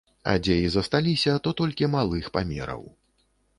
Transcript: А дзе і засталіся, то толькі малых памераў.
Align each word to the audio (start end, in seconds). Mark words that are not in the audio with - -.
А 0.31 0.33
дзе 0.45 0.55
і 0.67 0.71
засталіся, 0.75 1.35
то 1.47 1.53
толькі 1.61 1.91
малых 1.99 2.33
памераў. 2.39 2.83